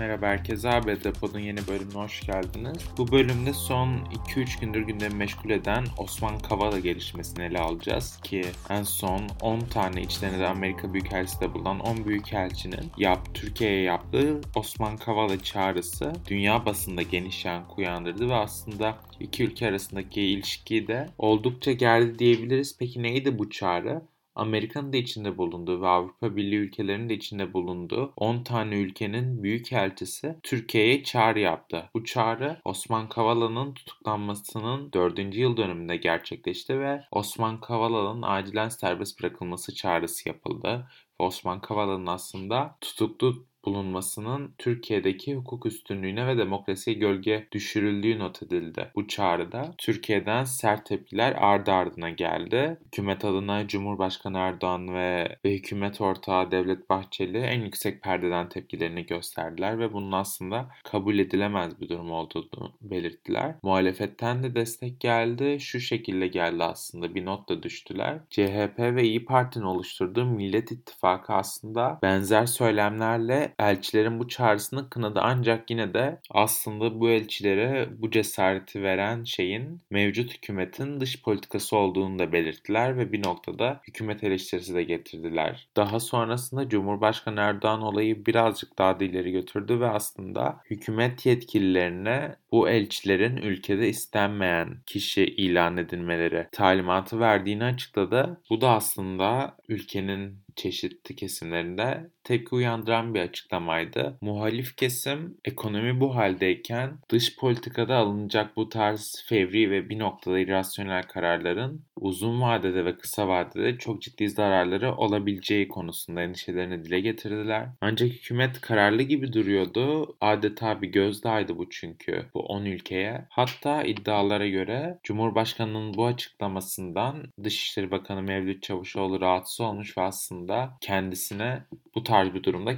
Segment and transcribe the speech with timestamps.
[0.00, 2.84] Merhaba herkese, AB Depo'nun yeni bölümüne hoş geldiniz.
[2.98, 8.82] Bu bölümde son 2-3 gündür gündemi meşgul eden Osman Kavala gelişmesini ele alacağız ki en
[8.82, 15.42] son 10 tane içlerinde de Amerika Büyükelçisi'de bulunan 10 Büyükelçinin yap, Türkiye'ye yaptığı Osman Kavala
[15.42, 22.18] çağrısı dünya basında geniş yankı uyandırdı ve aslında iki ülke arasındaki ilişkiyi de oldukça gerdi
[22.18, 22.76] diyebiliriz.
[22.78, 24.02] Peki neydi bu çağrı?
[24.34, 30.36] Amerika'nın da içinde bulunduğu ve Avrupa Birliği ülkelerinin de içinde bulunduğu 10 tane ülkenin büyükelçisi
[30.42, 31.90] Türkiye'ye çağrı yaptı.
[31.94, 35.34] Bu çağrı Osman Kavala'nın tutuklanmasının 4.
[35.34, 40.88] yıl dönümünde gerçekleşti ve Osman Kavala'nın acilen serbest bırakılması çağrısı yapıldı.
[41.18, 48.90] Osman Kavala'nın aslında tutuklu bulunmasının Türkiye'deki hukuk üstünlüğüne ve demokrasiye gölge düşürüldüğü not edildi.
[48.94, 52.78] Bu çağrıda Türkiye'den sert tepkiler ardı ardına geldi.
[52.86, 59.78] Hükümet adına Cumhurbaşkanı Erdoğan ve, ve hükümet ortağı Devlet Bahçeli en yüksek perdeden tepkilerini gösterdiler
[59.78, 63.54] ve bunun aslında kabul edilemez bir durum olduğunu belirttiler.
[63.62, 65.60] Muhalefetten de destek geldi.
[65.60, 68.18] Şu şekilde geldi aslında bir not da düştüler.
[68.30, 75.70] CHP ve İyi Parti'nin oluşturduğu Millet İttifakı aslında benzer söylemlerle elçilerin bu çağrısını kınadı ancak
[75.70, 82.32] yine de aslında bu elçilere bu cesareti veren şeyin mevcut hükümetin dış politikası olduğunu da
[82.32, 85.68] belirttiler ve bir noktada hükümet eleştirisi de getirdiler.
[85.76, 92.68] Daha sonrasında Cumhurbaşkanı Erdoğan olayı birazcık daha da ileri götürdü ve aslında hükümet yetkililerine bu
[92.68, 98.40] elçilerin ülkede istenmeyen kişi ilan edilmeleri talimatı verdiğini açıkladı.
[98.50, 104.18] Bu da aslında ülkenin çeşitli kesimlerinde tepki uyandıran bir açıklamaydı.
[104.20, 111.02] Muhalif kesim ekonomi bu haldeyken dış politikada alınacak bu tarz fevri ve bir noktada irrasyonel
[111.02, 117.68] kararların uzun vadede ve kısa vadede çok ciddi zararları olabileceği konusunda endişelerini dile getirdiler.
[117.80, 120.16] Ancak hükümet kararlı gibi duruyordu.
[120.20, 123.26] Adeta bir gözdaydı bu çünkü bu 10 ülkeye.
[123.30, 130.49] Hatta iddialara göre Cumhurbaşkanı'nın bu açıklamasından Dışişleri Bakanı Mevlüt Çavuşoğlu rahatsız olmuş ve aslında
[130.80, 131.62] kendisine
[131.94, 132.74] bu tarz bir durumda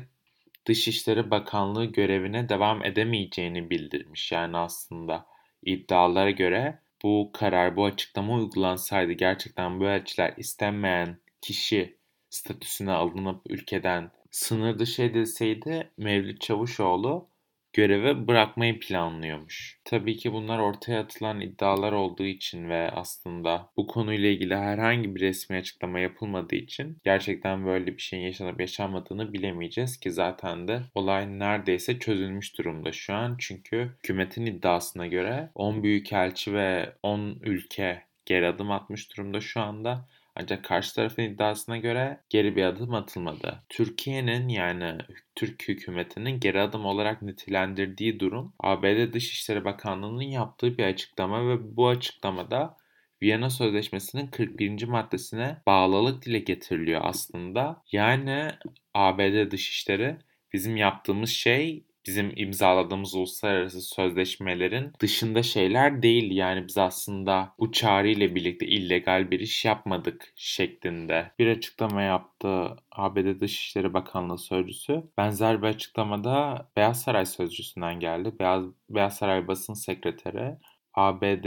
[0.67, 4.33] Dışişleri Bakanlığı görevine devam edemeyeceğini bildirmiş.
[4.33, 5.27] Yani aslında
[5.63, 11.97] iddialara göre bu karar, bu açıklama uygulansaydı gerçekten bu elçiler istenmeyen kişi
[12.31, 17.29] statüsüne alınıp ülkeden sınır dışı edilseydi Mevlüt Çavuşoğlu
[17.73, 19.79] göreve bırakmayı planlıyormuş.
[19.85, 25.21] Tabii ki bunlar ortaya atılan iddialar olduğu için ve aslında bu konuyla ilgili herhangi bir
[25.21, 31.39] resmi açıklama yapılmadığı için gerçekten böyle bir şeyin yaşanıp yaşanmadığını bilemeyeceğiz ki zaten de olay
[31.39, 33.37] neredeyse çözülmüş durumda şu an.
[33.39, 40.09] Çünkü hükümetin iddiasına göre 10 büyükelçi ve 10 ülke geri adım atmış durumda şu anda
[40.37, 43.63] ancak karşı tarafın iddiasına göre geri bir adım atılmadı.
[43.69, 44.99] Türkiye'nin yani
[45.35, 51.89] Türk hükümetinin geri adım olarak nitelendirdiği durum ABD Dışişleri Bakanlığı'nın yaptığı bir açıklama ve bu
[51.89, 52.77] açıklamada
[53.23, 54.85] Viyana Sözleşmesi'nin 41.
[54.85, 57.83] maddesine bağlılık dile getiriliyor aslında.
[57.93, 58.49] Yani
[58.95, 60.17] ABD Dışişleri
[60.53, 66.37] bizim yaptığımız şey bizim imzaladığımız uluslararası sözleşmelerin dışında şeyler değil.
[66.37, 72.77] Yani biz aslında bu çağrı ile birlikte illegal bir iş yapmadık şeklinde bir açıklama yaptı
[72.93, 75.03] ABD Dışişleri Bakanlığı Sözcüsü.
[75.19, 78.33] Benzer bir açıklamada Beyaz Saray Sözcüsü'nden geldi.
[78.39, 80.57] Beyaz, Beyaz Saray Basın Sekreteri
[80.95, 81.47] ABD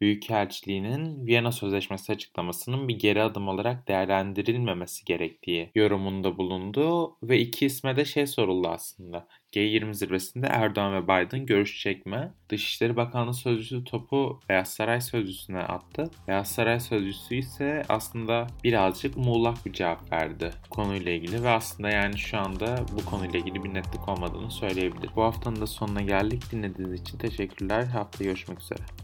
[0.00, 7.96] Büyükelçiliğinin Viyana Sözleşmesi açıklamasının bir geri adım olarak değerlendirilmemesi gerektiği yorumunda bulundu ve iki isme
[7.96, 9.26] de şey soruldu aslında.
[9.52, 12.32] G20 zirvesinde Erdoğan ve Biden görüşecek mi?
[12.48, 16.10] Dışişleri Bakanlığı Sözcüsü topu Beyaz Saray Sözcüsü'ne attı.
[16.28, 22.18] Beyaz Saray Sözcüsü ise aslında birazcık muğlak bir cevap verdi konuyla ilgili ve aslında yani
[22.18, 25.10] şu anda bu konuyla ilgili bir netlik olmadığını söyleyebilir.
[25.16, 26.52] Bu haftanın da sonuna geldik.
[26.52, 27.84] Dinlediğiniz için teşekkürler.
[27.84, 29.03] Hafta görüşmek üzere.